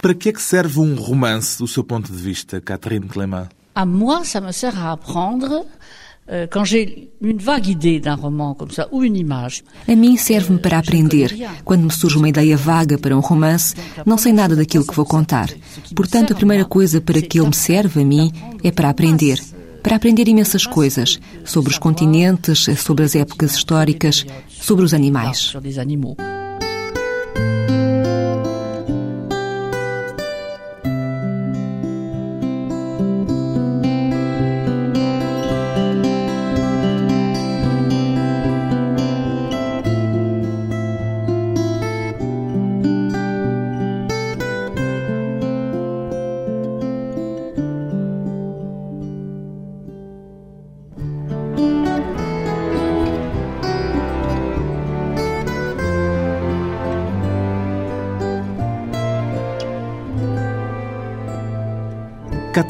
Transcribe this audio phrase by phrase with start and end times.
[0.00, 3.48] Para que é que serve um romance, do seu ponto de vista, Catherine Clément?
[3.74, 5.66] À moi, ça me sert à apprendre
[6.30, 9.64] euh, quand j'ai une vague idée d'un roman comme ça, ou une image.
[9.88, 11.34] A mim serve-me para aprender.
[11.64, 13.74] Quando me surge uma ideia vaga para um romance,
[14.06, 15.48] não sei nada daquilo que vou contar.
[15.96, 18.30] Portanto, a primeira coisa para que ele me serve a mim
[18.62, 19.42] é para aprender.
[19.82, 25.56] Para aprender imensas coisas sobre os continentes, sobre as épocas históricas, sobre os animais.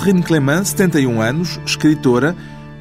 [0.09, 2.35] Catherine Clément, 71 anos, escritora.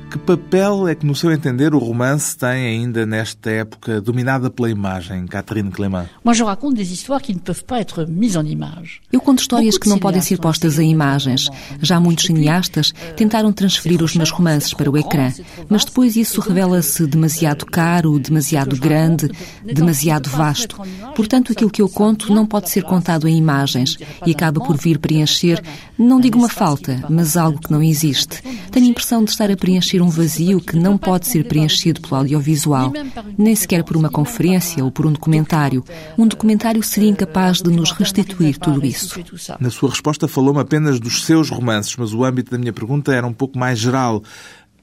[0.09, 4.69] Que papel é que, no seu entender, o romance tem ainda nesta época dominada pela
[4.69, 6.05] imagem, Catherine Clément?
[6.23, 9.02] Moi, je raconte des histoires qui ne peuvent pas être mises en image.
[9.11, 11.50] Eu conto histórias que não podem ser postas em imagens.
[11.81, 15.30] Já muitos cineastas tentaram transferir os meus romances para o ecrã,
[15.69, 19.30] mas depois isso revela-se demasiado caro, demasiado grande,
[19.61, 20.80] demasiado vasto.
[21.16, 25.00] Portanto, aquilo que eu conto não pode ser contado em imagens e acaba por vir
[25.00, 25.61] preencher,
[25.97, 28.41] não digo uma falta, mas algo que não existe.
[28.72, 32.16] Tenho a impressão de estar a preencher um vazio que não pode ser preenchido pelo
[32.16, 32.92] audiovisual,
[33.38, 35.84] nem sequer por uma conferência ou por um documentário.
[36.17, 39.20] Um documentário seria incapaz de nos restituir tudo isso.
[39.59, 43.25] Na sua resposta falou-me apenas dos seus romances, mas o âmbito da minha pergunta era
[43.25, 44.23] um pouco mais geral.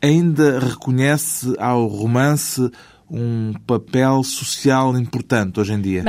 [0.03, 2.71] Ainda reconhece ao romance
[3.11, 6.03] um papel social importante hoje em dia?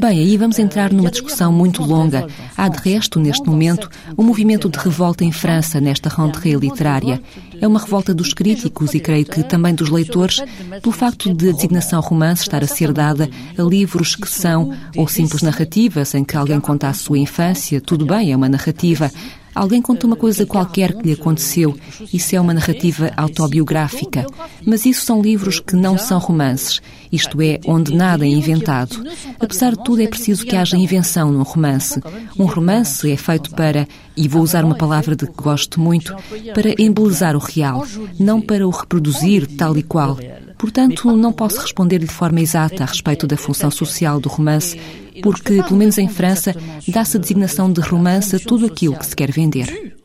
[0.00, 2.26] Bem, aí vamos entrar numa discussão muito longa.
[2.56, 7.20] Há, de resto, neste momento, um movimento de revolta em França nesta rentrée literária.
[7.60, 10.42] É uma revolta dos críticos e creio que também dos leitores
[10.82, 15.06] pelo facto de a designação romance estar a ser dada a livros que são ou
[15.06, 17.80] simples narrativas em que alguém conta a sua infância.
[17.80, 19.10] Tudo bem, é uma narrativa.
[19.54, 21.76] Alguém conta uma coisa qualquer que lhe aconteceu.
[22.12, 24.26] Isso é uma narrativa autobiográfica.
[24.64, 26.80] Mas isso são livros que não são romances.
[27.12, 29.04] Isto é, onde nada é inventado.
[29.38, 32.00] Apesar de tudo, é preciso que haja invenção num romance.
[32.38, 36.14] Um romance é feito para, e vou usar uma palavra de que gosto muito,
[36.54, 37.84] para embelezar o real,
[38.18, 40.16] não para o reproduzir tal e qual.
[40.60, 44.78] Portanto, não posso responder de forma exata a respeito da função social do romance,
[45.22, 46.54] porque, pelo menos em França,
[46.86, 49.96] dá-se a designação de romance a tudo aquilo que se quer vender.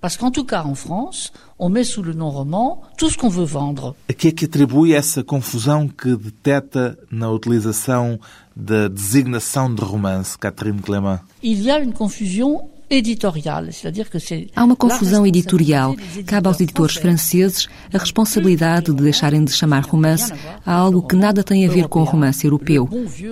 [0.00, 3.28] Parce qu'en tout cas en France, on met sous le nom roman tout ce qu'on
[3.28, 3.94] veut vendre.
[4.08, 8.18] A que é que atribui essa confusão que deteta na utilização
[8.56, 11.20] da designação de romance, Catherine Clément?
[11.42, 15.94] Il y a une confusion éditoriale, c'est-à-dire que c'est Há uma confusão editorial.
[16.26, 20.32] Cabe aos editores franceses a responsabilidade de deixarem de chamar romance
[20.66, 22.88] a algo que nada tem a ver com o romance europeu.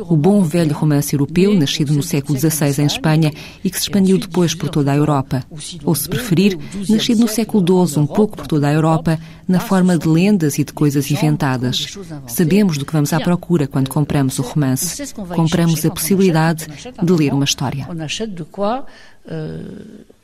[0.08, 3.32] O bom velho romance europeu, nascido no século XVI em Espanha
[3.64, 5.44] e que se expandiu depois por toda a Europa.
[5.84, 6.56] Ou, se preferir,
[6.88, 10.64] nascido no século XII, um pouco por toda a Europa, na forma de lendas e
[10.64, 11.98] de coisas inventadas.
[12.26, 15.02] Sabemos do que vamos à procura quando compramos o romance.
[15.34, 16.66] Compramos a possibilidade
[17.02, 17.88] de ler uma história.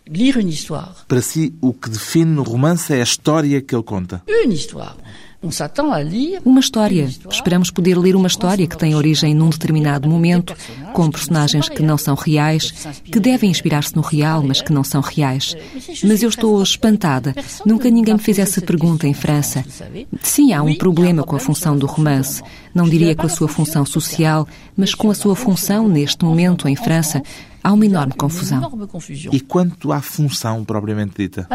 [0.07, 0.95] Lire une histoire.
[1.09, 4.23] Para si, o que define no romance é a história que ele conta.
[4.29, 4.97] Une histoire.
[6.45, 7.07] Uma história.
[7.31, 10.55] Esperamos poder ler uma história que tem origem num determinado momento,
[10.95, 12.73] com personagens que não são reais,
[13.05, 15.55] que devem inspirar-se no real, mas que não são reais.
[16.03, 17.35] Mas eu estou espantada.
[17.67, 19.63] Nunca ninguém me fez essa pergunta em França.
[20.23, 22.43] Sim, há um problema com a função do romance.
[22.75, 24.47] Não diria com a sua função social,
[24.77, 27.23] mas com a sua função neste momento em França.
[27.63, 28.61] Há uma enorme confusão.
[29.33, 31.47] E quanto à função propriamente dita?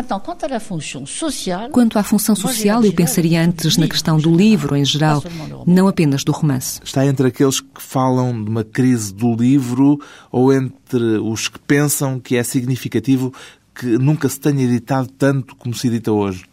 [1.06, 5.24] Sociale, Quanto à função social, eu pensaria antes na questão do livro em geral,
[5.68, 6.80] não apenas do romance.
[6.84, 10.00] Está entre aqueles que falam de uma crise do livro
[10.32, 13.32] ou entre os que pensam que é significativo
[13.80, 16.44] que nunca se tenha editado tanto como se edita hoje?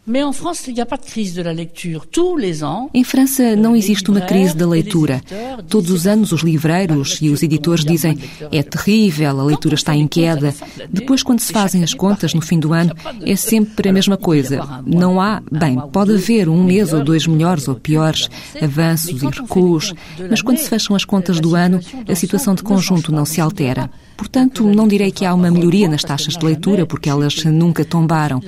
[2.93, 5.21] Em França não existe uma crise da leitura.
[5.67, 8.17] Todos os anos os livreiros e os editores dizem
[8.49, 10.55] é terrível, a leitura está em queda.
[10.89, 14.81] Depois, quando se fazem as contas no fim do ano, é sempre a mesma coisa.
[14.85, 18.29] Não há, bem, pode haver um mês ou dois melhores ou piores,
[18.61, 19.93] avanços e recuos,
[20.29, 23.89] mas quando se fecham as contas do ano, a situação de conjunto não se altera.
[24.15, 27.83] Portanto, não direi que há uma melhoria nas taxas de leitura, porque elas elas nunca
[27.85, 28.41] tombaram.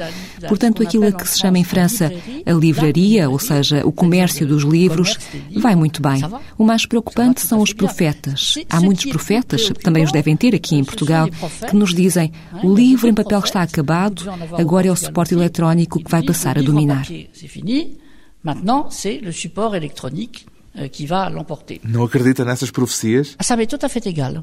[0.47, 2.11] Portanto, aquilo a que se chama em França
[2.45, 5.17] a livraria, ou seja, o comércio dos livros,
[5.57, 6.21] vai muito bem.
[6.57, 8.55] O mais preocupante são os profetas.
[8.69, 11.27] Há muitos profetas, também os devem ter aqui em Portugal,
[11.69, 12.31] que nos dizem
[12.63, 16.61] o livro em papel está acabado, agora é o suporte eletrónico que vai passar a
[16.61, 17.07] dominar.
[18.41, 20.45] Maintenant, c'est le support électronique
[20.75, 21.79] euh, qui va l'emporter.
[21.83, 23.35] Não acredita nessas profecias?
[23.37, 23.43] Ah.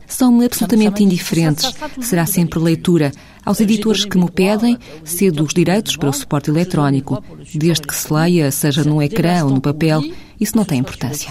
[0.06, 1.72] São-me absolutamente indiferentes.
[2.00, 3.12] Será sempre leitura.
[3.44, 7.22] Aos editores que me pedem, cedo os direitos para o suporte eletrónico,
[7.54, 10.02] desde que se leia, seja num ecrã ou no papel,
[10.40, 11.30] isso não tem importância.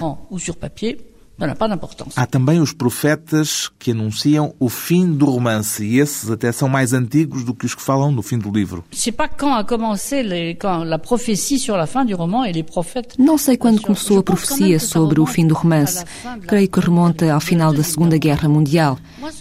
[1.38, 2.14] N'a pas d'importance.
[2.16, 6.94] Há também os profetas que anunciam o fim do romance, e esses até são mais
[6.94, 8.86] antigos do que os que falam no fim do livro.
[8.92, 12.46] Je sais pas quand a commencé les, quand la prophétie sur la fin du roman
[12.46, 13.16] et les prophètes.
[13.20, 16.06] Não sei quando começou a profecia sobre o fim do romance.
[16.48, 18.98] Creio que remonta ao final da Segunda Guerra Mundial.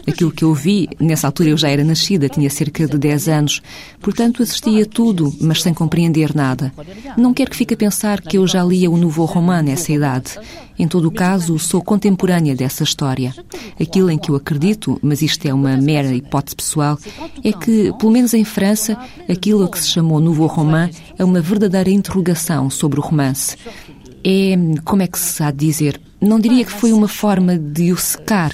[0.06, 3.62] Aquilo que eu vi, nessa altura eu já era nascida, tinha cerca de 10 anos.
[4.00, 6.72] Portanto, assistia a tudo, mas sem compreender nada.
[7.16, 10.38] Não quero que fique a pensar que eu já lia o Nouveau Roman nessa idade.
[10.78, 13.34] Em todo o caso, sou contemporânea dessa história.
[13.80, 16.98] Aquilo em que eu acredito, mas isto é uma mera hipótese pessoal,
[17.42, 18.98] é que, pelo menos em França,
[19.28, 23.56] aquilo a que se chamou Nouveau Roman é uma verdadeira interrogação sobre o romance.
[24.24, 26.00] É, como é que se há de dizer?
[26.20, 28.52] Não diria que foi uma forma de o secar.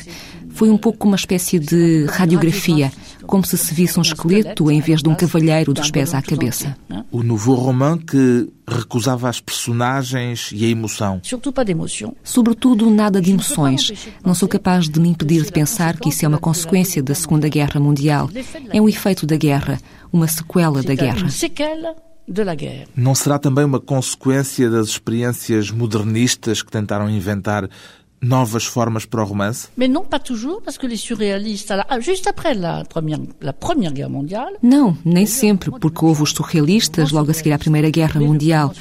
[0.51, 2.93] Foi um pouco uma espécie de radiografia,
[3.31, 6.77] como se se visse um esqueleto em vez de um cavalheiro dos pés à cabeça.
[7.13, 11.21] O Nouveau Roman que recusava as personagens e a emoção.
[12.25, 13.93] Sobretudo, nada de emoções.
[14.25, 17.49] Não sou capaz de me impedir de pensar que isso é uma consequência da Segunda
[17.49, 18.29] Guerra Mundial.
[18.71, 19.79] É um efeito da guerra,
[20.13, 21.29] uma sequela da guerra.
[22.97, 27.69] Não será também uma consequência das experiências modernistas que tentaram inventar
[28.23, 29.69] novas formas para o romance?
[29.77, 33.93] Mais non, pas toujours, parce que les surréalistes, ah, juste après la première, la première
[33.93, 38.21] guerre mondiale, Não, nem sempre, porque houve os surrealistas logo a seguir à Primeira Guerra
[38.21, 38.73] Mundial.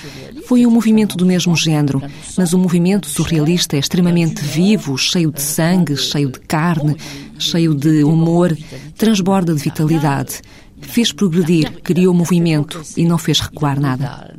[0.45, 2.01] Foi um movimento do mesmo género,
[2.37, 6.97] mas o movimento surrealista é extremamente vivo, cheio de sangue, cheio de carne,
[7.37, 8.57] cheio de humor,
[8.97, 10.41] transborda de vitalidade.
[10.81, 14.33] Fez progredir, criou movimento e não fez recuar nada.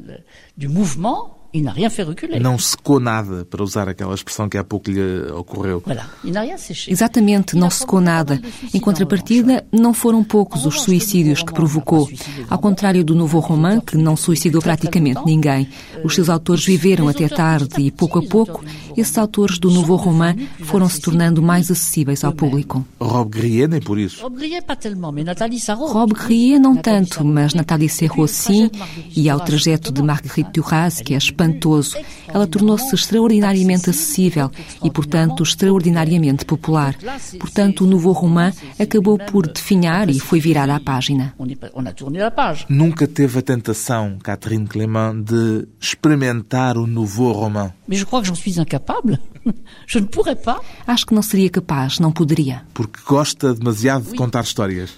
[0.56, 2.40] du mouvement, il n'a rien fait reculer.
[2.40, 5.00] Não secou nada, para usar aquela expressão que há pouco lhe
[5.32, 5.82] ocorreu.
[5.84, 6.90] Voilà, il n'a rien séché.
[6.90, 8.40] Exatamente, não secou nada.
[8.72, 12.08] Em contrapartida, não foram poucos os suicídios que provocou.
[12.48, 15.68] Ao contrário do Nouveau Roman, que não suicidou praticamente ninguém.
[16.04, 18.64] Os seus autores viveram até tarde e, pouco a pouco,
[18.96, 22.84] esses autores do Nouveau Roman foram se tornando mais acessíveis ao público.
[23.00, 24.22] Rob Grier, nem por isso.
[24.22, 24.36] Rob
[26.14, 28.70] Grier, não tanto, mas Nathalie Serrault sim,
[29.16, 31.96] e ao trajeto de Marguerite Duras, que é espantoso.
[32.28, 34.50] Ela tornou-se extraordinariamente acessível
[34.84, 36.94] e, portanto, extraordinariamente popular.
[37.38, 41.34] Portanto, o Nouveau Roman acabou por definhar e foi virar à página.
[42.68, 47.72] Nunca teve a tentação, Catherine Clément, de experimentar o Nouveau Roman.
[47.88, 49.18] Je crois que j'en suis incapable.
[49.86, 52.62] je ne pourrais pas, Acho que não seria capaz, não poderia.
[52.74, 54.94] Porque gosta demasiado de contar histórias.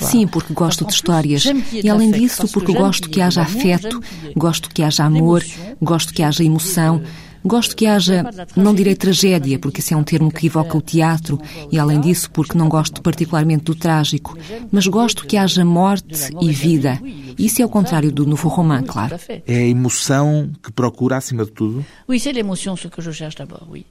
[0.00, 1.44] Sim, porque gosto de histórias.
[1.72, 4.00] E além disso, porque gosto que haja afeto,
[4.36, 5.42] gosto que haja amor,
[5.80, 7.02] gosto que haja emoção.
[7.44, 8.24] Gosto que haja,
[8.56, 11.40] não direi tragédia, porque esse é um termo que evoca o teatro,
[11.70, 14.36] e além disso, porque não gosto particularmente do trágico,
[14.70, 17.00] mas gosto que haja morte e vida.
[17.38, 19.16] Isso é o contrário do Nouveau Roman, Tout claro.
[19.46, 21.84] É a emoção que procura acima de tudo.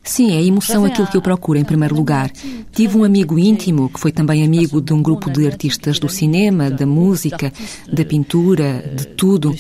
[0.04, 2.32] Sim, é a emoção aquilo que eu procuro em primeiro lugar.
[2.72, 6.70] Tive um amigo íntimo, que foi também amigo de um grupo de artistas do cinema,
[6.70, 7.52] da música,
[7.92, 9.54] da pintura, de tudo,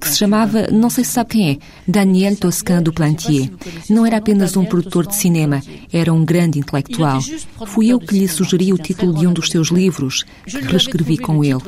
[0.00, 1.58] que se chamava, não sei se sabe quem é,
[1.88, 3.21] Daniel Toscan du Plantier.
[3.88, 5.62] Não era apenas um produtor de cinema,
[5.92, 7.20] era um grande intelectual.
[7.66, 11.44] Fui eu que lhe sugeri o título de um dos seus livros, que reescrevi com
[11.44, 11.60] ele.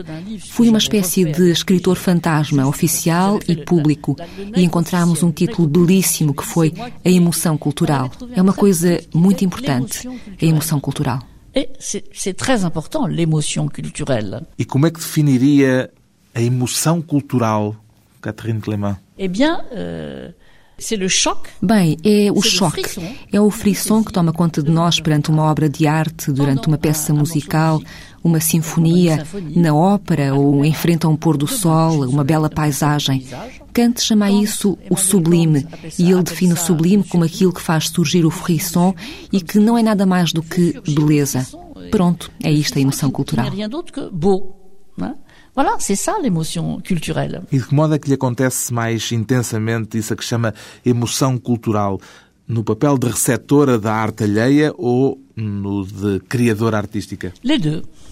[0.51, 4.17] Fui uma espécie de escritor fantasma, oficial e público,
[4.57, 6.73] e encontramos um título belíssimo que foi
[7.05, 8.11] A Emoção Cultural.
[8.33, 11.21] É uma coisa muito importante, a emoção cultural.
[11.79, 14.43] C'est c'est très important, l'émotion culturelle.
[14.59, 15.89] E como é que definiria
[16.35, 17.77] a emoção cultural,
[18.21, 18.97] Catherine Clément?
[19.17, 20.33] Eh bien, euh,
[21.63, 22.83] Bem, é o choque,
[23.33, 26.77] é o frisson que toma conta de nós perante uma obra de arte, durante uma
[26.77, 27.81] peça musical,
[28.23, 33.25] uma sinfonia, na ópera ou em frente a um pôr do sol, uma bela paisagem.
[33.73, 35.67] Kant chama isso o sublime,
[35.99, 38.95] e ele define o sublime como aquilo que faz surgir o frisson
[39.33, 41.47] e que não é nada mais do que beleza.
[41.91, 43.47] Pronto, é isto a emoção cultural.
[45.55, 47.43] Voilà, c'est ça l'émotion culturelle.
[47.53, 50.53] E de que modo é que lhe acontece mais intensamente isso a que chama
[50.85, 52.01] emoção cultural?
[52.47, 57.33] No papel de receptora da arte alheia ou no de criadora artística?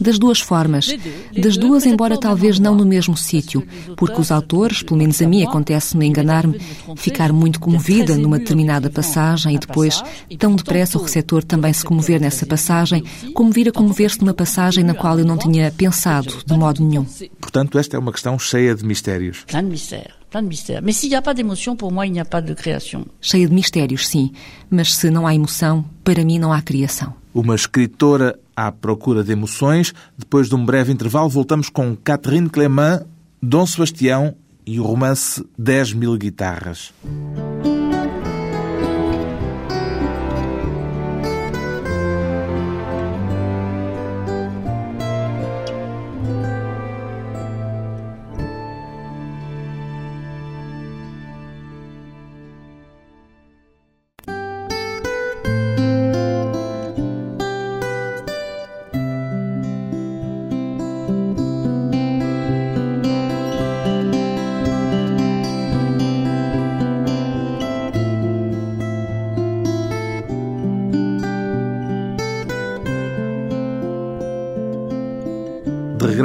[0.01, 0.89] Das duas formas.
[1.37, 5.45] Das duas, embora talvez não no mesmo sítio, porque os autores, pelo menos a mim
[5.45, 6.59] acontece-me enganar-me,
[6.97, 10.03] ficar muito comovida numa determinada passagem e depois,
[10.39, 14.85] tão depressa, o receptor também se comover nessa passagem, como vir a comover-se numa passagem
[14.85, 17.07] na qual eu não tinha pensado de modo nenhum.
[17.41, 19.45] Portanto, esta é uma questão cheia de mistérios.
[19.47, 20.83] Plein de mystères plein de mystères.
[20.83, 23.07] Mais s'il n'y a pas d'émotion, pour moi, il n'y a pas de création.
[23.21, 24.33] Cheia de mistérios, sim.
[24.71, 27.13] Mas se não há emoção, para mim não há criação.
[27.35, 29.93] Uma escritora à procura de emoções.
[30.19, 33.03] Depois de um breve intervalo, voltamos com Catherine Clément,
[33.43, 34.35] Dom Sebastião
[34.67, 36.93] e o romance 10 mil guitarras.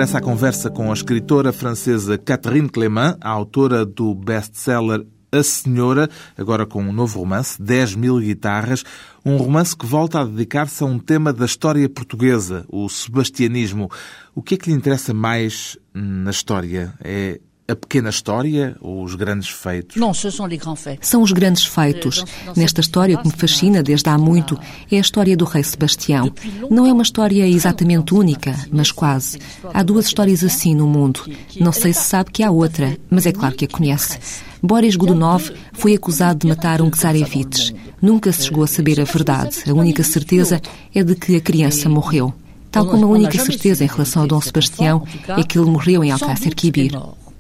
[0.08, 6.10] Regressa à conversa com a escritora francesa Catherine Clément, a autora do best-seller A Senhora,
[6.38, 8.86] agora com um novo romance, 10 mil guitarras,
[9.26, 13.92] um romance que volta a dedicar-se a um tema da história portuguesa, o sebastianismo.
[14.34, 16.94] O que é que lhe interessa mais na história?
[17.04, 19.98] É a pequena história ou os grandes feitos?
[19.98, 22.24] Não, são os grandes feitos.
[22.56, 24.58] Nesta história que me fascina desde há muito
[24.90, 26.32] é a história do rei Sebastião.
[26.70, 29.40] Não é uma história exatamente única, mas quase.
[29.74, 31.22] Há duas histórias assim no mundo.
[31.60, 34.18] Não sei se sabe que há outra, mas é claro que a conhece.
[34.64, 37.74] Boris Godunov foi acusado de matar um Czarevites.
[38.02, 39.64] Nunca se chegou a saber a verdade.
[39.68, 40.62] A única certeza
[40.96, 42.34] é de que a criança morreu.
[42.72, 46.12] Tal como a única certeza em relação a Dom Sebastião é que ele morreu em
[46.12, 46.92] Alcácer Quibir.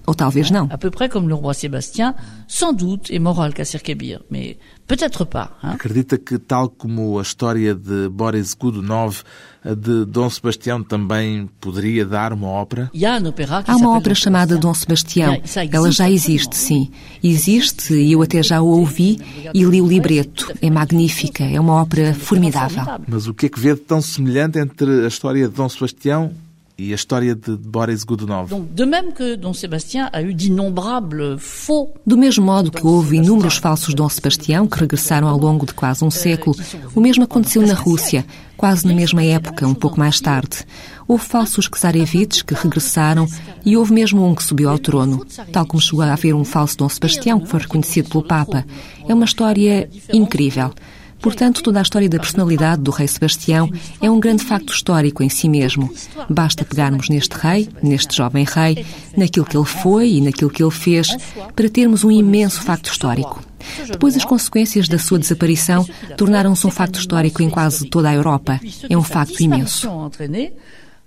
[0.08, 0.70] Ou talvez não.
[0.72, 2.16] À peu près comme le roi Sébastien,
[2.48, 5.52] sans doute est mort à Alcácer-Quibir, mais peut-être pas.
[5.62, 5.74] Hein?
[5.74, 9.24] Acredita que, tal como a história de Boris Godunov,
[9.66, 12.90] a de Dom Sebastião também poderia dar uma ópera?
[13.68, 15.42] Há uma ópera chamada Dom Sebastião.
[15.74, 16.90] Ela já existe, sim.
[17.22, 19.20] Existe e eu até já a ouvi
[19.54, 20.54] e li o libreto.
[20.62, 22.82] É magnífica, é uma ópera formidável.
[23.06, 26.32] Mas o que é que vê de tão semelhante entre a história de Dom Sebastião
[26.77, 28.50] e a história de Boris Godunov.
[28.72, 31.91] de même que Dom Sebastião a eu d'innombrables faux.
[32.05, 36.05] Do mesmo modo que houve inúmeros falsos Dom Sebastião que regressaram ao longo de quase
[36.05, 36.55] um século,
[36.93, 38.24] o mesmo aconteceu na Rússia,
[38.55, 40.60] quase na mesma época, um pouco mais tarde.
[41.07, 43.27] Houve falsos czarevites que regressaram
[43.65, 46.77] e houve mesmo um que subiu ao trono, tal como chegou a haver um falso
[46.77, 48.63] Dom Sebastião que foi reconhecido pelo Papa.
[49.07, 50.72] É uma história incrível.
[51.19, 53.71] Portanto, toda a história da personalidade do rei Sebastião
[54.01, 55.93] é um grande facto histórico em si mesmo.
[56.29, 60.71] Basta pegarmos neste rei, neste jovem rei, naquilo que ele foi e naquilo que ele
[60.71, 61.07] fez,
[61.55, 63.43] para termos um imenso facto histórico.
[63.89, 68.59] Depois, as consequências da sua desaparição tornaram-se um facto histórico em quase toda a Europa.
[68.89, 69.89] É um facto imenso.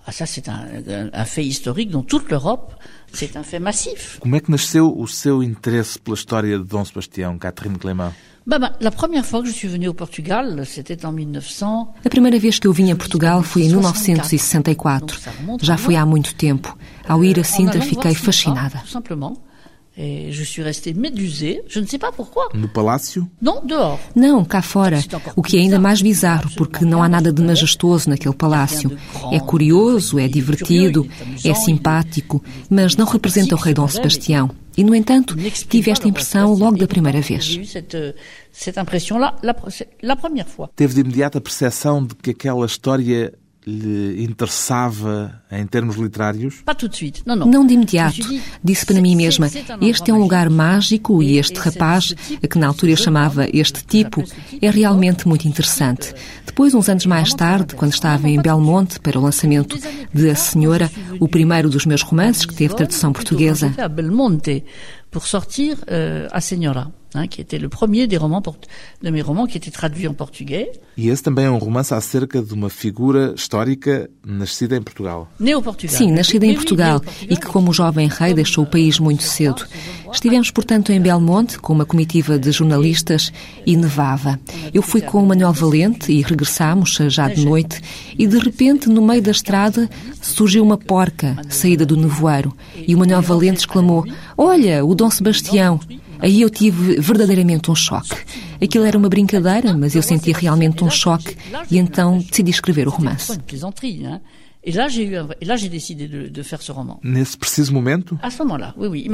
[0.07, 0.67] Ah, ça, c'est un,
[1.13, 2.73] un, fait historique dans toute l'Europe.
[3.13, 4.19] C'est un fait massif.
[4.19, 8.13] Como é que nasceu o seu interesse pela história de Dom Sebastião, Catherine Clément?
[8.47, 11.95] Bah, bah, la première fois que je suis venue au Portugal, c'était en 1900.
[12.05, 15.21] A primeira vez que eu vim a Portugal foi em 1964.
[15.61, 16.77] Já foi há muito tempo.
[17.07, 18.83] Ao ir a Sintra, fiquei fascinada.
[18.87, 19.37] Simplement.
[19.99, 22.49] Et je suis restée médusée, je ne sais pas pourquoi.
[22.55, 23.29] No palácio?
[23.43, 23.99] Non, dehors.
[24.15, 24.99] Não, cá fora.
[25.37, 28.97] O que é ainda mais bizarro, porque não há nada de majestoso naquele palácio.
[29.31, 31.07] É curioso, é divertido,
[31.45, 34.51] é simpático, mas não representa o rei Dom Sebastião.
[34.81, 35.37] E, no entanto,
[35.69, 37.55] tive esta impressão logo da primeira vez.
[40.75, 43.35] Teve de imediato a percepção de que aquela história
[43.67, 46.63] lhe interessava em termos literários?
[47.47, 48.21] Não de imediato.
[48.63, 49.49] Disse para mim mesma:
[49.81, 53.85] este é um lugar mágico e este rapaz, a que na altura eu chamava este
[53.85, 54.25] tipo,
[54.61, 56.15] é realmente muito interessante.
[56.47, 59.79] Depois, uns anos mais tarde, quando estava em Belmonte para o lançamento
[60.13, 63.73] de A Senhora, o primeiro dos meus romances que teve tradução portuguesa.
[65.11, 68.43] Pour sortir euh, A Senhora hein, qui était le premier des romans
[69.03, 70.71] de mes romans qui était traduit en portugais.
[70.97, 75.29] E esse também é um romance acerca de uma figura histórica nascida em Portugal.
[75.39, 75.97] Neo-Portugal.
[75.97, 79.67] Sim, nascida em Portugal e que, como jovem rei, deixou o país muito cedo.
[80.13, 83.33] Estivemos, portanto, em Belmonte com uma comitiva de jornalistas
[83.65, 84.39] e nevava.
[84.75, 87.81] Eu fui com o Manuel Valente e regressámos já de noite
[88.19, 89.89] e, de repente, no meio da estrada,
[90.21, 92.55] surgiu uma porca saída do nevoeiro
[92.87, 94.05] e o Manuel Valente exclamou:
[94.37, 95.81] Olha, o Dom Sebastião!
[96.21, 98.17] Aí eu tive verdadeiramente um choque.
[98.63, 101.37] Aquilo era uma brincadeira, mas eu senti realmente um choque
[101.71, 103.39] e então decidi escrever o romance.
[107.03, 108.19] Nesse preciso momento?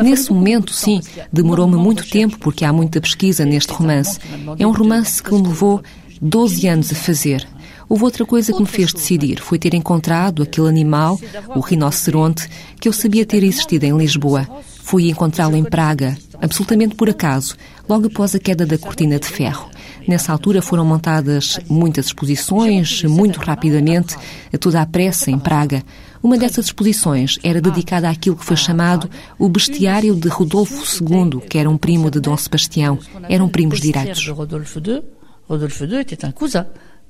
[0.03, 1.01] Nesse momento, sim.
[1.33, 4.19] Demorou-me muito tempo porque há muita pesquisa neste romance.
[4.59, 5.81] É um romance que me levou
[6.21, 7.47] 12 anos a fazer.
[7.89, 9.41] Houve outra coisa que me fez decidir.
[9.41, 11.17] Foi ter encontrado aquele animal,
[11.55, 12.49] o rinoceronte,
[12.81, 14.49] que eu sabia ter existido em Lisboa.
[14.87, 17.57] Fui encontrá-lo em Praga, absolutamente por acaso,
[17.89, 19.69] logo após a queda da cortina de ferro.
[20.07, 24.17] Nessa altura foram montadas muitas exposições, muito rapidamente,
[24.55, 25.83] a toda a pressa, em Praga.
[26.23, 31.59] Uma dessas exposições era dedicada àquilo que foi chamado o bestiário de Rodolfo II, que
[31.59, 32.97] era um primo de Dom Sebastião.
[33.29, 34.25] Eram primos direitos.
[34.29, 35.03] Rodolfo II,
[35.49, 36.65] Rodolfo II cousin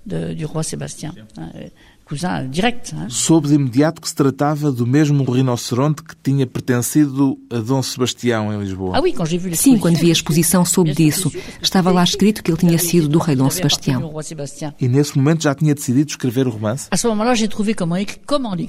[0.06, 0.64] de, roi
[2.06, 2.94] cousin direct.
[2.94, 3.06] Hein?
[3.08, 8.52] Soube de imediato que se tratava do mesmo rinoceronte que tinha pertencido a Dom Sebastião
[8.54, 8.96] em Lisboa.
[8.96, 9.14] Ah, oui,
[9.54, 11.32] Sim, quando vi a exposição soube disso.
[11.60, 14.12] Estava lá escrito que ele tinha sido do rei Dom Sebastião.
[14.80, 16.88] E nesse momento já tinha decidido escrever o romance?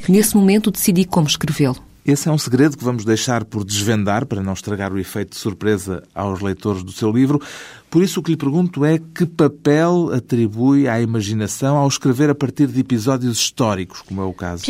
[0.09, 1.86] Nesse momento decidi como escrevê-lo.
[2.07, 5.35] Esse é um segredo que vamos deixar por desvendar para não estragar o efeito de
[5.35, 7.41] surpresa aos leitores do seu livro.
[7.89, 12.35] Por isso, o que lhe pergunto é que papel atribui à imaginação ao escrever a
[12.35, 14.63] partir de episódios históricos, como é o caso?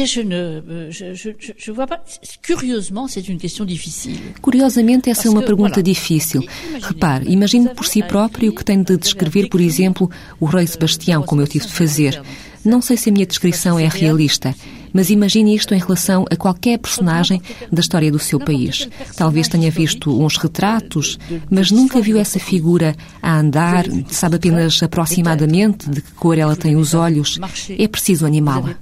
[4.41, 6.44] Curiosamente, essa é uma pergunta difícil.
[6.82, 11.44] Repare, imagine por si próprio que tem de descrever, por exemplo, o rei Sebastião, como
[11.44, 12.20] eu tive de fazer.
[12.65, 14.56] Não sei se a minha descrição é realista,
[14.97, 17.39] mas imagine isto em relação a qualquer personagem
[17.71, 18.89] da história do seu país.
[19.15, 21.19] Talvez tenha visto uns retratos,
[21.51, 26.75] mas nunca viu essa figura a andar, sabe apenas aproximadamente de que cor ela tem
[26.75, 27.37] os olhos.
[27.77, 28.75] É preciso animá-la.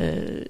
[0.00, 0.44] Euh,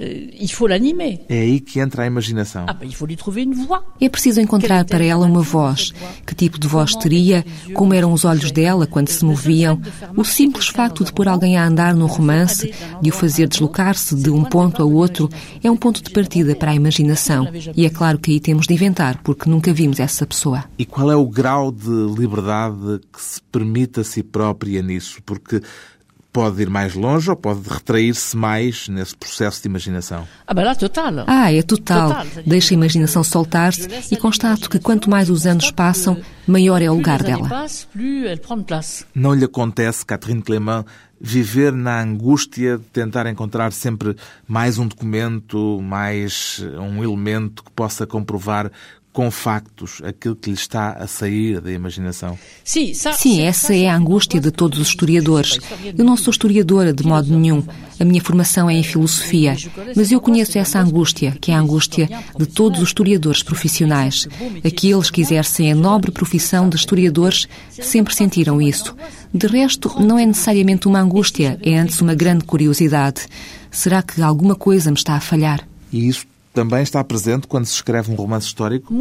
[0.00, 1.20] euh, il faut l'animer.
[1.28, 2.64] É aí que entra a imaginação.
[2.68, 3.82] Ah, il faut lui trouver une voix.
[4.00, 5.92] É preciso encontrar para ela uma voz.
[6.24, 7.44] Que tipo de voz teria?
[7.74, 9.80] Como eram os olhos dela quando se moviam?
[10.16, 12.72] O simples facto de pôr alguém a andar num romance,
[13.02, 15.28] de o fazer deslocar-se de um ponto a outro,
[15.62, 17.48] é um ponto de partida para a imaginação.
[17.76, 20.64] E é claro que aí temos de inventar, porque nunca vimos essa pessoa.
[20.78, 25.20] E qual é o grau de liberdade que se permite a si própria nisso?
[25.24, 25.60] Porque
[26.34, 30.26] pode ir mais longe ou pode retrair-se mais nesse processo de imaginação?
[30.44, 31.24] Ah, total.
[31.28, 32.08] Ah, é total.
[32.08, 32.26] total.
[32.44, 36.94] Deixa a imaginação soltar-se e constato que quanto mais os anos passam, maior é o
[36.94, 37.48] lugar dela.
[39.14, 40.84] Não lhe acontece, Catherine Clément,
[41.20, 44.16] viver na angústia de tentar encontrar sempre
[44.48, 48.72] mais um documento, mais um elemento que possa comprovar
[49.14, 52.36] com factos aquilo que lhe está a sair da imaginação.
[52.64, 52.92] Sim,
[53.40, 55.60] essa é a angústia de todos os historiadores.
[55.96, 57.62] Eu não sou historiadora de modo nenhum.
[57.98, 59.56] A minha formação é em filosofia,
[59.94, 64.26] mas eu conheço essa angústia, que é a angústia de todos os historiadores profissionais.
[64.64, 68.96] Aqueles que exercem a nobre profissão de historiadores sempre sentiram isso.
[69.32, 73.28] De resto, não é necessariamente uma angústia, é antes uma grande curiosidade.
[73.70, 75.64] Será que alguma coisa me está a falhar?
[75.92, 78.94] E isso também está presente quando se escreve um romance histórico?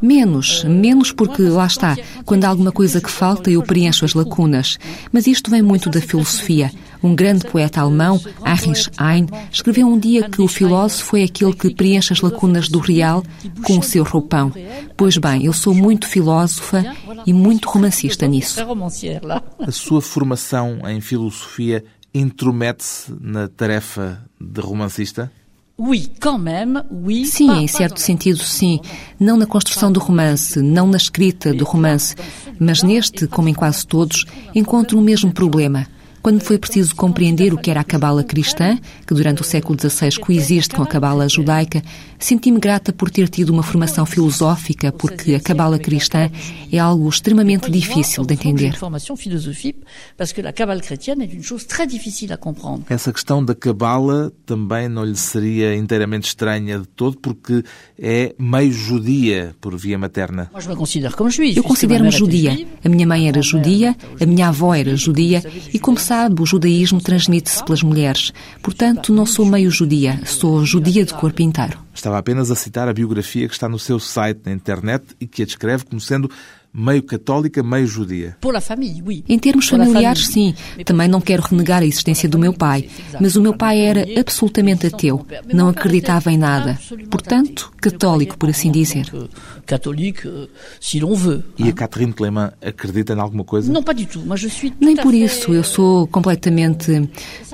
[0.00, 1.94] Menos, menos porque lá está,
[2.24, 4.78] quando há alguma coisa que falta eu preencho as lacunas.
[5.12, 6.72] Mas isto vem muito da filosofia.
[7.02, 11.74] Um grande poeta alemão, Heinrich Heine, escreveu um dia que o filósofo é aquele que
[11.74, 13.22] preenche as lacunas do real
[13.62, 14.50] com o seu roupão.
[14.96, 16.82] Pois bem, eu sou muito filósofa
[17.26, 18.60] e muito romancista nisso.
[19.60, 25.30] A sua formação em filosofia intromete-se na tarefa de romancista?
[27.24, 28.80] Sim, em certo sentido, sim.
[29.18, 32.16] Não na construção do romance, não na escrita do romance,
[32.58, 35.86] mas neste, como em quase todos, encontro o mesmo problema.
[36.22, 40.18] Quando foi preciso compreender o que era a cabala cristã, que durante o século XVI
[40.18, 41.82] coexiste com a cabala judaica,
[42.18, 46.30] senti-me grata por ter tido uma formação filosófica, porque a cabala cristã
[46.72, 48.74] é algo extremamente difícil de entender.
[52.88, 57.62] Essa questão da cabala também não lhe seria inteiramente estranha de todo, porque
[57.98, 60.50] é meio judia por via materna.
[61.56, 62.66] Eu considero-me judia.
[62.84, 67.02] A minha mãe era judia, a minha avó era judia, e como sabe, o judaísmo
[67.02, 68.32] transmite-se pelas mulheres.
[68.62, 71.78] Portanto, não sou meio judia, sou judia de corpo inteiro.
[71.94, 75.42] Estava apenas a citar a biografia que está no seu site na internet e que
[75.42, 76.30] a descreve como sendo
[76.72, 78.36] meio católica, meio judia.
[79.28, 80.54] Em termos familiares, sim.
[80.84, 82.88] Também não quero renegar a existência do meu pai,
[83.20, 86.78] mas o meu pai era absolutamente ateu, não acreditava em nada.
[87.10, 89.06] Portanto, católico, por assim dizer.
[91.58, 93.72] E a Catherine Clément acredita em alguma coisa?
[94.80, 97.08] Nem por isso, eu sou completamente.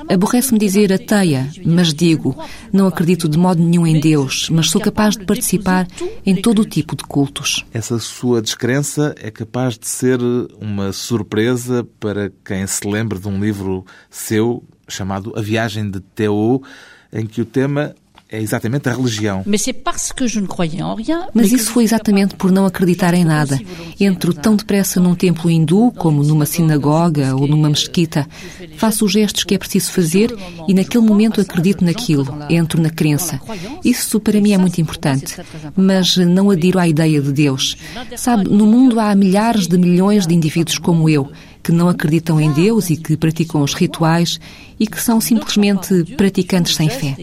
[0.09, 2.37] Aborrece-me dizer ateia, mas digo,
[2.73, 5.89] não acredito de modo nenhum em Deus, mas sou capaz de participar
[6.25, 7.65] em todo o tipo de cultos.
[7.73, 10.21] Essa sua descrença é capaz de ser
[10.61, 16.63] uma surpresa para quem se lembre de um livro seu chamado A Viagem de Théo,
[17.13, 17.95] em que o tema
[18.29, 19.43] é exatamente a religião.
[21.33, 23.61] Mas isso foi exatamente por não acreditar em nada.
[24.01, 28.27] Entro tão depressa num templo hindu como numa sinagoga ou numa mesquita.
[28.77, 30.35] Faço os gestos que é preciso fazer
[30.67, 32.27] e naquele momento acredito naquilo.
[32.49, 33.41] Entro na crença.
[33.85, 35.37] Isso para mim é muito importante.
[35.77, 37.77] Mas não adiro à ideia de Deus.
[38.17, 41.31] Sabe, no mundo há milhares de milhões de indivíduos como eu
[41.65, 44.39] que não acreditam em Deus e que praticam os rituais
[44.79, 47.17] e que são simplesmente praticantes sem fé.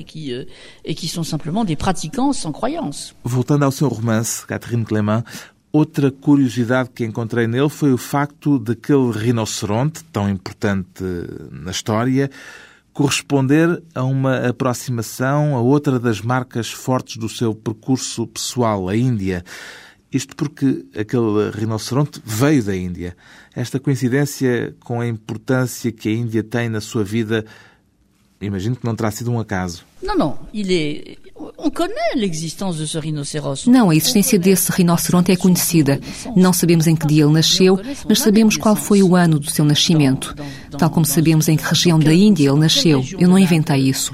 [3.24, 5.24] Voltando ao seu romance, Catherine Clément,
[5.72, 11.04] outra curiosidade que encontrei nele foi o facto daquele rinoceronte, tão importante
[11.52, 12.30] na história,
[12.92, 19.46] corresponder a uma aproximação a outra das marcas fortes do seu percurso pessoal, a Índia.
[20.12, 23.16] Isto porque aquele rinoceronte veio da Índia.
[23.56, 27.46] Esta coincidência com a importância que a Índia tem na sua vida,
[28.42, 29.86] imagino que não terá sido um acaso.
[30.04, 30.40] Não, não.
[30.54, 31.32] Ele é...
[33.70, 36.00] Não, a existência desse rinoceronte é conhecida.
[36.36, 39.66] Não sabemos em que dia ele nasceu, mas sabemos qual foi o ano do seu
[39.66, 40.36] nascimento.
[40.78, 43.04] Tal como sabemos em que região da Índia ele nasceu.
[43.18, 44.14] Eu não inventei isso.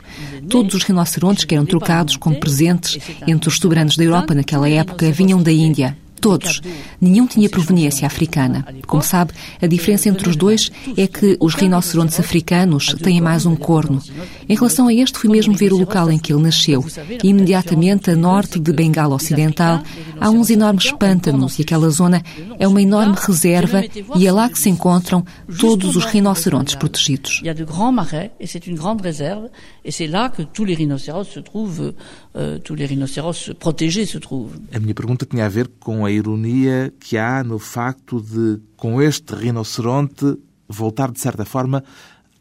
[0.50, 5.12] Todos os rinocerontes que eram trocados como presentes entre os soberanos da Europa naquela época
[5.12, 5.98] vinham da Índia.
[6.19, 6.62] Todos.
[6.99, 8.65] Nenhum tinha proveniência africana.
[8.86, 13.56] Como sabe, a diferença entre os dois é que os rinocerontes africanos têm mais um
[13.56, 14.01] corno.
[14.49, 16.84] Em relação a este, fui mesmo ver o local em que ele nasceu.
[17.23, 19.82] E imediatamente a norte de Bengala Ocidental
[20.19, 22.23] há uns enormes pântanos e aquela zona
[22.60, 23.84] é uma enorme reserva
[24.15, 25.23] e é lá que se encontram
[25.60, 27.41] todos os rinocerontes protegidos.
[27.47, 29.49] Há de grands marais c'est une grande réserve
[29.86, 31.93] et c'est là que tous les rhinocéros se trouvent,
[32.36, 34.58] euh, tous les rhinocéros protégés se trouvent.
[34.73, 39.02] A minha pergunta tinha a ver com a ironia que há no facto de, com
[39.02, 41.84] este rinoceronte, voltar de certa forma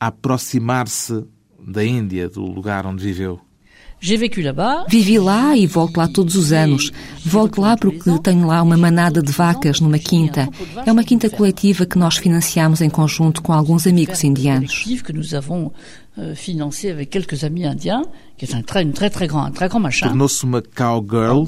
[0.00, 1.24] a aproximar-se
[1.58, 3.40] da Índia, do lugar onde viveu.
[4.88, 6.92] Vivi lá e volto lá todos os anos.
[7.24, 10.48] Volto lá porque tenho lá uma manada de vacas numa quinta.
[10.84, 14.84] É uma quinta coletiva que nós financiamos em conjunto com alguns amigos indianos.
[16.18, 18.02] Euh, financé avec quelques amis indiens,
[18.38, 20.06] qui est un très, un très, très grand, un très grand machin.
[20.06, 21.44] Tornou-se uma cowgirl.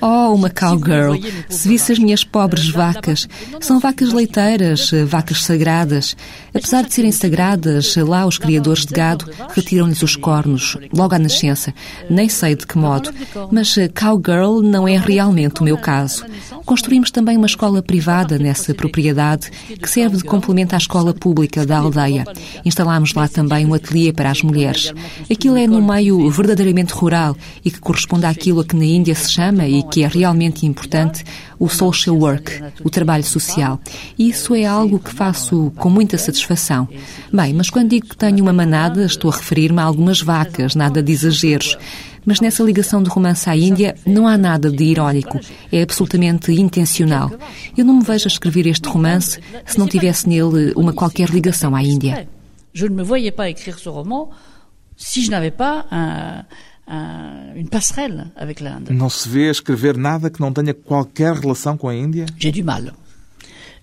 [0.00, 1.16] Oh, uma cowgirl.
[1.48, 3.28] Se visse as minhas pobres vacas.
[3.60, 6.16] São vacas leiteiras, vacas sagradas.
[6.52, 11.72] Apesar de serem sagradas, lá os criadores de gado retiram-lhes os cornos, logo à nascença.
[12.10, 13.10] Nem sei de que modo.
[13.52, 16.24] Mas cowgirl não é realmente o meu caso.
[16.64, 21.78] Construímos também uma escola privada nessa propriedade, que serve de complemento à escola pública da
[21.78, 22.24] aldeia.
[22.64, 24.92] Instalámos lá também um ateliê para as mulheres.
[25.30, 29.32] Aquilo é no meio verdadeiramente rural e que corresponde àquilo a que na Índia se
[29.32, 31.24] chama e que é realmente importante
[31.58, 33.78] o social work, o trabalho social.
[34.18, 36.88] E isso é algo que faço com muita satisfação.
[37.30, 41.02] Bem, mas quando digo que tenho uma manada, estou a referir-me a algumas vacas, nada
[41.02, 41.76] de exageros.
[42.24, 45.38] Mas nessa ligação de romance à Índia não há nada de irónico.
[45.72, 47.30] É absolutamente intencional.
[47.76, 51.74] Eu não me vejo a escrever este romance se não tivesse nele uma qualquer ligação
[51.74, 52.28] à Índia.
[52.72, 54.30] Je ne me voyais pas écrire ce roman
[54.96, 56.44] si je n'avais pas un,
[56.86, 58.90] un, une passerelle avec l'Inde.
[58.90, 62.26] Não se vê escrever nada que não tenha qualquer relação com a Índia?
[62.38, 62.92] J'ai du mal.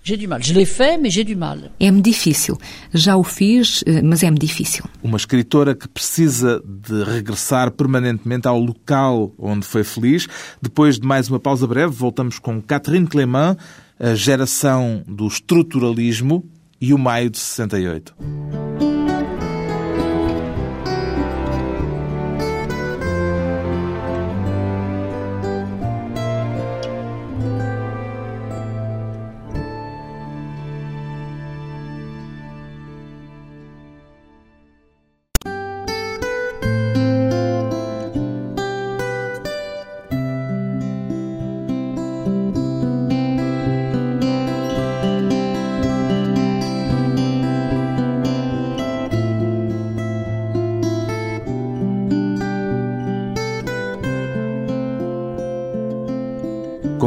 [0.04, 0.40] J'ai du mal.
[0.40, 1.58] Je l'ai fait, mais j'ai du mal.
[1.80, 2.56] É-me difícil.
[2.94, 4.84] Já o fiz, eh, mas é-me difícil.
[5.02, 10.26] Uma escritora que precisa de regressar permanentemente ao local onde foi feliz.
[10.62, 13.56] Depois de mais uma pausa breve, voltamos com Catherine Clément,
[13.98, 16.44] a geração do estruturalismo
[16.80, 18.67] e o maio de 68.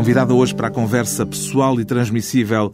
[0.02, 2.74] Convidada hoje para a conversa pessoal e transmissível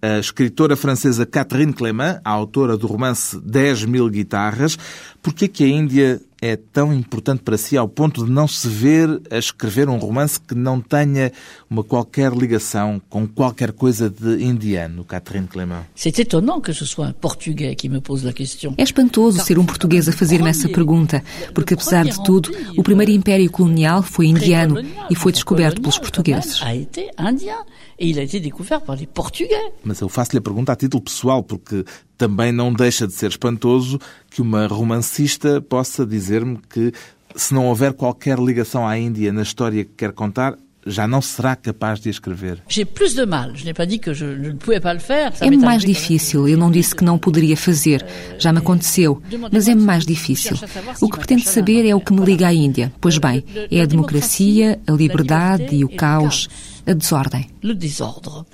[0.00, 4.78] a escritora francesa Catherine Clément, a autora do romance 10 mil guitarras.
[5.20, 9.22] Por que a Índia é tão importante para si ao ponto de não se ver
[9.30, 11.30] a escrever um romance que não tenha
[11.70, 15.84] uma qualquer ligação com qualquer coisa de indiano, Catherine Clément?
[15.94, 18.74] C'est étonnant que ce soit un portugais qui me pose la question.
[18.76, 21.22] É espantoso ser um português a fazer-me essa pergunta,
[21.54, 26.60] porque apesar de tudo, o primeiro império colonial foi indiano e foi descoberto pelos portugueses.
[26.60, 27.64] A été indien
[28.00, 29.72] et il a été découvert par les portugais.
[29.84, 31.84] Mas eu faço-lhe a pergunta a título pessoal, porque
[32.18, 33.98] também não deixa de ser espantoso
[34.34, 36.92] que uma romancista possa dizer-me que,
[37.36, 41.54] se não houver qualquer ligação à Índia na história que quer contar, já não será
[41.54, 42.60] capaz de escrever.
[42.68, 43.54] J'ai plus de mal.
[43.54, 45.32] Je n'ai pas dit que je, je ne pouvais pas le faire.
[45.32, 46.48] Ça É-me m'est mais difícil.
[46.48, 48.04] Eu não disse que não poderia fazer.
[48.38, 49.22] Já me aconteceu.
[49.52, 50.56] Mas é-me mais difícil.
[51.00, 52.92] O que pretendo saber é o que me liga à Índia.
[53.00, 56.48] Pois bem, é a democracia, a liberdade e o caos,
[56.84, 57.48] a desordem.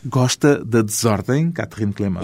[0.05, 2.21] Gosta da desordem, Catherine Clément?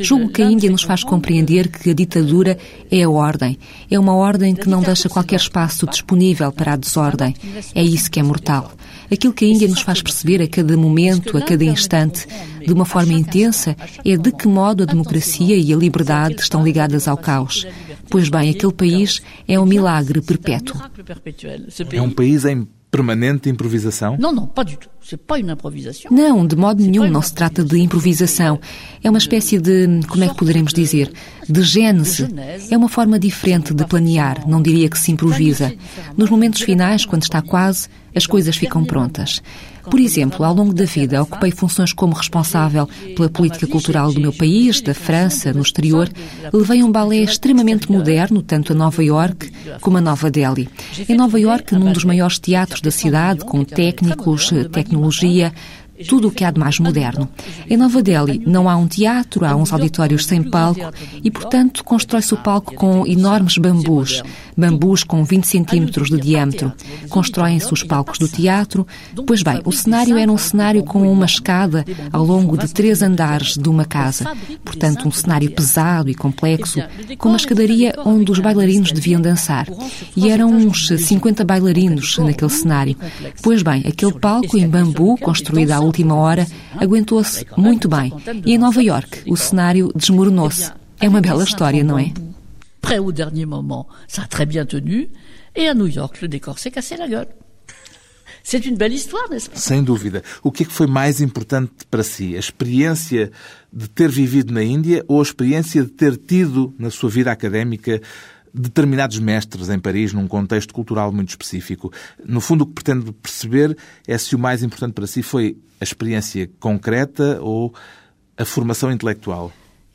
[0.00, 2.58] Julgo que a Índia nos faz compreender que a ditadura
[2.90, 3.58] é a ordem.
[3.90, 7.34] É uma ordem que não deixa qualquer espaço disponível para a desordem.
[7.74, 8.72] É isso que é mortal.
[9.12, 12.26] Aquilo que a Índia nos faz perceber a cada momento, a cada instante,
[12.64, 17.06] de uma forma intensa, é de que modo a democracia e a liberdade estão ligadas
[17.06, 17.66] ao caos.
[18.08, 20.80] Pois bem, aquele país é um milagre perpétuo.
[21.92, 24.16] É um país em permanente improvisação?
[24.16, 24.93] Non, non, pas du tout.
[26.10, 28.58] Não, de modo nenhum, não se trata de improvisação.
[29.02, 31.12] É uma espécie de, como é que poderemos dizer,
[31.48, 32.26] de gênese.
[32.70, 35.74] É uma forma diferente de planear, não diria que se improvisa.
[36.16, 39.42] Nos momentos finais, quando está quase, as coisas ficam prontas.
[39.90, 44.32] Por exemplo, ao longo da vida, ocupei funções como responsável pela política cultural do meu
[44.32, 46.08] país, da França, no exterior.
[46.52, 50.68] Levei um balé extremamente moderno, tanto a Nova York como a Nova Delhi.
[51.06, 54.50] Em Nova York, num dos maiores teatros da cidade, com técnicos,
[54.94, 55.52] tecnologia,
[56.08, 57.28] tudo o que há de mais moderno.
[57.68, 60.80] Em Nova Delhi não há um teatro, há uns auditórios sem palco
[61.22, 64.22] e, portanto, constrói-se o palco com enormes bambus,
[64.56, 66.72] bambus com 20 centímetros de diâmetro.
[67.08, 68.86] Constroem-se os palcos do teatro.
[69.26, 73.56] Pois bem, o cenário era um cenário com uma escada ao longo de três andares
[73.56, 74.32] de uma casa.
[74.64, 76.80] Portanto, um cenário pesado e complexo,
[77.18, 79.66] com uma escadaria onde os bailarinos deviam dançar.
[80.16, 82.96] E eram uns 50 bailarinos naquele cenário.
[83.42, 88.12] Pois bem, aquele palco em bambu, construído à última hora, aguentou-se muito bem.
[88.44, 90.72] E em Nova York, o cenário desmoronou-se.
[91.00, 92.12] É uma bela história, não é?
[92.80, 95.08] Prêt au dernier moment, ça a très bien tenu.
[95.56, 97.28] Et à New York, le décor s'est cassé la gueule.
[98.42, 100.22] C'est une belle histoire, n'est-ce pas Sem dúvida.
[100.42, 102.36] O que é que foi mais importante para si?
[102.36, 103.32] A experiência
[103.72, 108.02] de ter vivido na Índia ou a experiência de ter tido na sua vida académica
[108.54, 111.92] determinados mestres em Paris num contexto cultural muito específico?
[112.24, 115.84] No fundo, o que pretendo perceber é se o mais importante para si foi a
[115.84, 117.74] experiência concreta ou
[118.36, 119.52] a formação intelectual.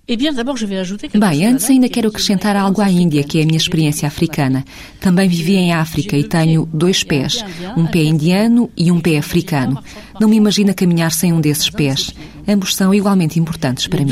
[0.10, 4.66] Eh Bem, antes ainda quero acrescentar algo à Índia, que é a minha experiência africana.
[5.00, 7.46] Também vivi em África e tenho dois pés,
[7.78, 9.80] um pé indiano e um pé africano.
[10.20, 12.12] Não me imagino caminhar sem um desses pés.
[12.48, 14.12] Ambos são igualmente importantes para mim.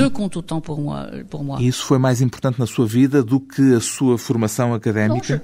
[1.59, 5.41] E isso foi mais importante na sua vida do que a sua formação académica?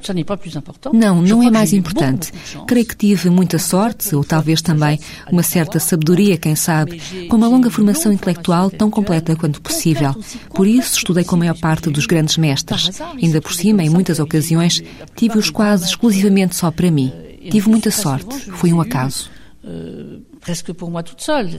[0.93, 2.31] Não, não é mais importante.
[2.67, 4.99] Creio que tive muita sorte, ou talvez também
[5.31, 10.15] uma certa sabedoria, quem sabe, com uma longa formação intelectual tão completa quanto possível.
[10.53, 12.89] Por isso, estudei com a maior parte dos grandes mestres.
[13.21, 14.81] Ainda por cima, em muitas ocasiões,
[15.15, 17.11] tive-os quase exclusivamente só para mim.
[17.49, 18.51] Tive muita sorte.
[18.51, 19.29] Foi um acaso.
[20.43, 21.49] Presque pour moi toute seule.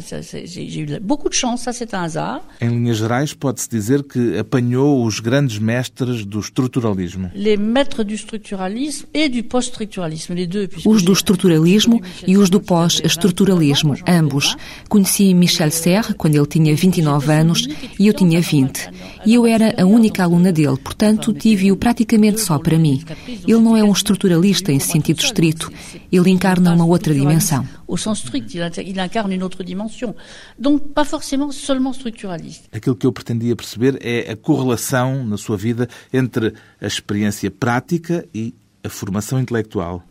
[0.45, 2.43] J'ai eu beaucoup de chance, ça c'est un hasard.
[2.61, 7.31] Em linhas gerais, pode-se dizer que apanhou os grandes mestres do estruturalismo.
[7.35, 10.69] Les maîtres du structuralisme et du post-structuralisme, les deux.
[10.85, 14.55] Os do estruturalismo e os do pós-estruturalismo, ambos.
[14.91, 17.67] Conheci Michel Serre quando ele tinha 29 anos
[17.99, 18.91] e eu tinha 20.
[19.25, 23.03] E eu era a única aluna dele, portanto tive-o praticamente só para mim.
[23.49, 25.73] Ele não é um estruturalista em sentido estrito,
[26.13, 27.67] ele encarna uma outra dimensão.
[27.87, 30.15] Au sens strict, il, incarne une autre dimension.
[30.59, 32.69] Donc, pas forcément seulement structuraliste.
[32.73, 38.27] Aquilo que eu pretendia perceber é a correlação na sua vida entre a experiência prática
[38.35, 40.03] e a formação intelectual.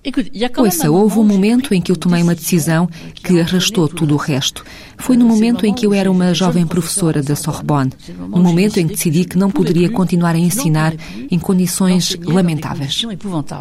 [0.57, 4.65] Ouça, houve um momento em que eu tomei uma decisão que arrastou tudo o resto.
[4.97, 7.93] Foi no momento em que eu era uma jovem professora da Sorbonne.
[8.17, 10.95] No momento em que decidi que não poderia continuar a ensinar
[11.29, 13.03] em condições lamentáveis.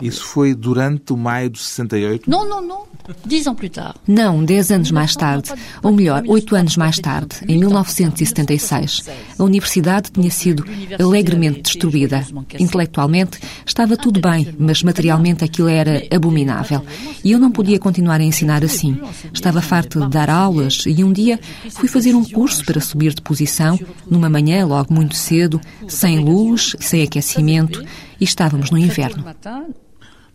[0.00, 2.30] Isso foi durante o maio de 68?
[2.30, 2.92] Non, non, non.
[3.26, 3.96] Dix ans plus tard.
[4.06, 9.08] Não, dez anos mais tarde, ou melhor, oito anos mais tarde, em 1976.
[9.36, 10.64] A universidade tinha sido
[11.00, 12.24] alegremente destruída.
[12.60, 16.84] Intelectualmente estava tudo bem, mas materialmente materialmente aquilo era abominável.
[17.24, 19.00] E eu não podia continuar a ensinar assim.
[19.34, 23.20] Estava farta de dar aulas e um dia fui fazer um curso para subir de
[23.20, 27.84] posição, numa manhã logo muito cedo, sem luz, sem aquecimento,
[28.20, 29.24] e estávamos no inverno.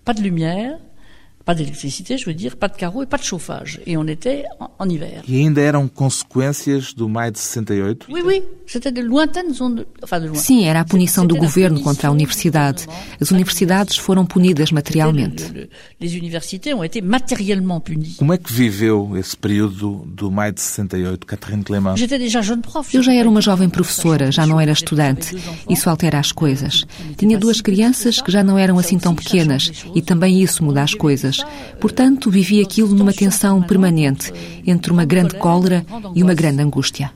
[0.03, 0.77] Pas de lumière,
[1.47, 3.79] pas d'électricité, je veux dire, pas de carreaux et pas de chauffage.
[3.87, 5.23] Et on était en, en hiver.
[5.27, 8.05] E ainda eram consequências do maio de 68?
[8.09, 10.35] Oui, oui, c'était de lointaines zones, enfin de loin.
[10.35, 12.85] Sim, era a punição do governo contra a universidade.
[13.21, 15.43] As universidades foram punidas materialmente.
[15.53, 15.69] Le- le-
[16.01, 18.17] les universités ont été matériellement punies.
[18.17, 21.95] Como é que viveu esse período do maio de 68, Catherine Clément?
[21.95, 22.93] J'étais déjà jeune prof.
[22.93, 25.35] Eu já era uma jovem professora, já não era estudante.
[25.69, 26.85] Isso altera as coisas.
[27.17, 30.93] Tinha duas crianças que já não eram assim tão pequenas e também isso muda as
[30.93, 31.36] coisas.
[31.79, 34.31] Portanto, vivi aquilo numa tensão permanente
[34.65, 37.11] entre uma grande cólera e uma grande angústia.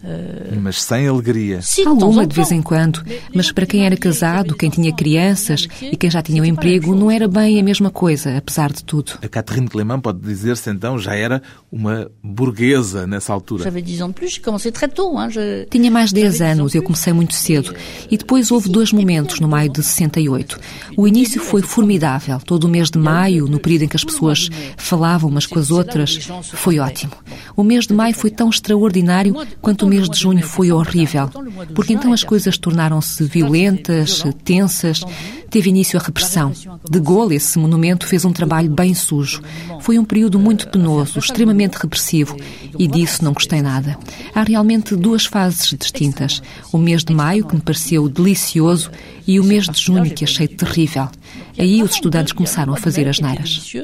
[0.61, 1.59] Mas sem alegria.
[1.59, 3.03] De Alguma de vez em quando,
[3.33, 7.09] mas para quem era casado, quem tinha crianças e quem já tinha um emprego, não
[7.09, 9.13] era bem a mesma coisa, apesar de tudo.
[9.21, 13.63] A Catherine Clément pode dizer-se então já era uma burguesa nessa altura.
[13.63, 15.17] J'avais 10 ans de plus, j'ai commencé très tôt.
[15.19, 15.67] Hein, je...
[15.69, 17.73] Tinha mais 10 anos, eu comecei muito cedo.
[18.09, 20.59] E depois houve dois momentos no maio de 68.
[20.97, 22.39] O início foi formidável.
[22.39, 25.71] Todo o mês de maio, no período em que as pessoas falavam umas com as
[25.71, 27.13] outras, foi ótimo.
[27.55, 31.29] O mês de maio foi tão extraordinário quanto o mês de junho foi horrível.
[31.73, 35.01] Porque então as coisas tornaram-se violentas, tensas.
[35.49, 36.53] Teve início a repressão.
[36.89, 39.41] De Gaulle, esse monumento, fez um trabalho bem sujo.
[39.81, 42.37] Foi um período muito penoso, extremamente repressivo.
[42.79, 43.97] E disso não gostei nada.
[44.33, 46.41] Há realmente duas fases distintas.
[46.71, 48.91] O mês de maio, que me pareceu delicioso,
[49.27, 51.09] e o mês de junho, que achei terrível.
[51.57, 53.75] Aí os estudantes começaram a fazer as neiras.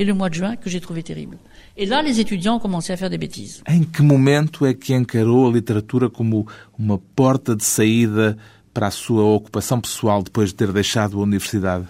[0.00, 1.36] Et le mois de juin que j'ai trouvé terrible.
[1.76, 3.62] Et là, les étudiants ont commencé à faire des bêtises.
[3.68, 6.46] Em que momento é que encarou a literatura como
[6.78, 8.34] uma porta de saída
[8.72, 11.84] para a sua ocupação pessoal depois de ter deixado a universidade?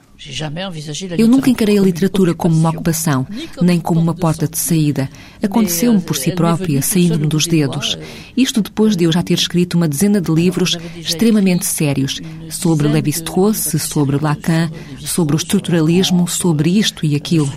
[1.16, 3.26] Eu nunca encarei a literatura como uma ocupação,
[3.62, 5.08] nem como uma porta de saída.
[5.42, 7.98] Aconteceu-me por si própria, saindo-me dos dedos.
[8.36, 13.76] Isto depois de eu já ter escrito uma dezena de livros extremamente sérios sobre Lévi-Strauss,
[13.80, 17.50] sobre Lacan, sobre o estruturalismo, sobre isto e aquilo.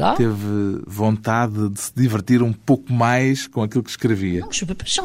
[0.00, 0.14] Euh.
[0.16, 4.42] Teve vontade de se divertir um pouco mais com aquilo que escrevia?
[4.72, 5.04] Peux pas, j'en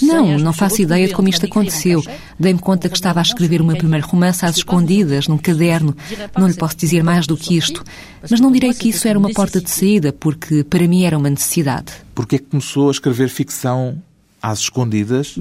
[0.00, 2.02] Não, não faço ideia de como retrouvée isto aconteceu.
[2.38, 5.96] Dei-me conta que estava a escrever o meu primeiro romance às escondidas, num caderno.
[6.38, 7.82] Não lhe posso dizer mais do que isto.
[8.28, 11.30] Mas não direi que isso era uma porta de saída, porque para mim era uma
[11.30, 11.92] necessidade.
[12.14, 14.00] Porque é que começou a escrever ficção
[14.40, 15.34] às escondidas?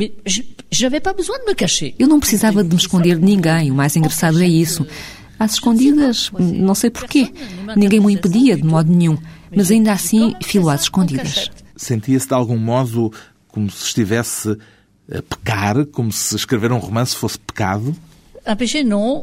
[1.98, 4.86] Eu não precisava de me esconder de ninguém, o mais engraçado é isso.
[5.40, 7.32] Às escondidas, não sei porquê.
[7.76, 9.18] Ninguém me impedia de modo nenhum,
[9.56, 11.50] mas ainda assim filo às escondidas.
[11.76, 13.12] Sentia-se de algum modo
[13.52, 14.58] como se estivesse
[15.12, 17.96] a pecar, como se escrever um romance fosse pecado?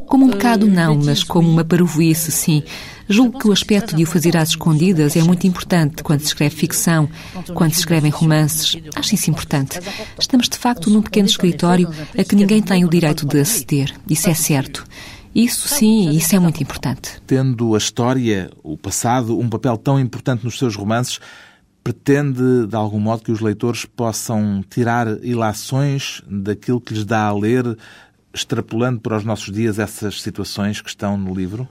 [0.05, 2.63] Como um pecado, não, bêtise, mas como uma parvoíce, sim.
[3.07, 6.55] Julgo que o aspecto de o fazer às escondidas é muito importante quando se escreve
[6.55, 7.09] ficção,
[7.53, 8.77] quando se escrevem romances.
[8.95, 9.79] Acho isso importante.
[10.17, 13.93] Estamos, de facto, num pequeno escritório a que ninguém tem o direito de aceder.
[14.07, 14.85] Isso é certo.
[15.33, 17.21] Isso, sim, isso é muito importante.
[17.27, 21.19] Tendo a história, o passado, um papel tão importante nos seus romances,
[21.83, 27.33] pretende, de algum modo, que os leitores possam tirar ilações daquilo que lhes dá a
[27.33, 27.77] ler,
[28.33, 31.67] extrapolando para os nossos dias essas situações que estão no livro?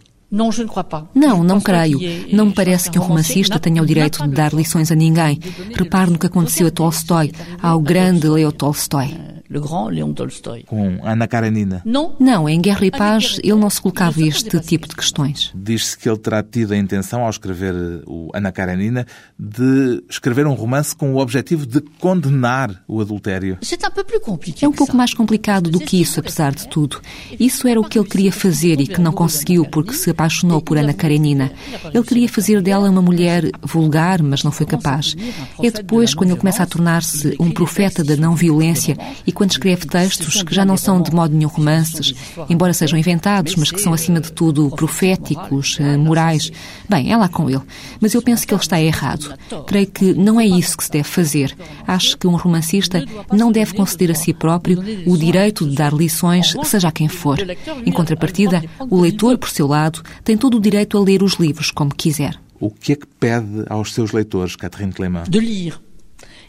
[1.15, 1.99] Não, não creio.
[2.33, 5.39] Não me parece que um romancista tenha o direito de dar lições a ninguém.
[5.75, 9.38] Repare no que aconteceu a Tolstói, ao grande Leo Tolstói.
[9.51, 10.65] Le grand Léon Tolstoy.
[10.65, 11.83] Com Ana Karenina.
[11.85, 15.51] Non, Não, em Guerra e Paz ele não se colocava este tipo de questões.
[15.55, 17.75] Diz-se que ele terá tido a intenção, ao escrever
[18.07, 19.07] o Ana Karenina,
[19.39, 23.59] de escrever um romance com o objetivo de condenar o adultério.
[24.61, 27.01] É um pouco mais complicado do que isso, apesar de tudo.
[27.39, 30.77] Isso era o que ele queria fazer e que não conseguiu porque se apaixonou por
[30.77, 31.51] Ana Karenina.
[31.93, 35.17] Ele queria fazer dela uma mulher vulgar, mas não foi capaz.
[35.63, 40.43] É depois, quando ele começa a tornar-se um profeta da não-violência e quando escreve textos
[40.43, 42.13] que já não são de modo nenhum romances,
[42.51, 46.51] embora sejam inventados, mas que são acima de tudo proféticos, eh, morais.
[46.89, 47.63] Bem, é lá com ele.
[48.01, 49.33] Mas eu penso que ele está errado.
[49.65, 51.57] Creio que não é isso que se deve fazer.
[51.87, 56.57] Acho que um romancista não deve conceder a si próprio o direito de dar lições,
[56.65, 57.39] seja a quem for.
[57.87, 61.71] Em contrapartida, o leitor, por seu lado, tem todo o direito a ler os livros
[61.71, 62.35] como quiser.
[62.59, 65.31] O que é que pede aos seus leitores, Catherine Clément?
[65.31, 65.77] De lire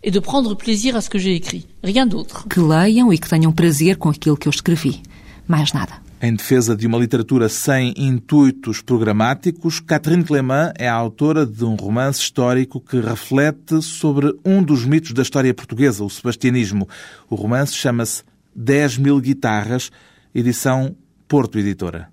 [0.03, 1.67] et de prendre plaisir à ce que j'ai écrit.
[1.83, 2.47] Rien d'autre.
[2.47, 5.01] Que leiam e que tenham prazer com aquilo que eu escrevi.
[5.47, 5.93] Mais nada.
[6.21, 11.75] Em defesa de uma literatura sem intuitos programáticos, Catherine Clément é a autora de um
[11.75, 16.89] romance histórico que reflete sobre um dos mitos da história portuguesa, o sebastianismo.
[17.29, 19.91] O romance chama-se 10 mil guitarras,
[20.35, 20.93] edição
[21.25, 22.09] Porto Editora.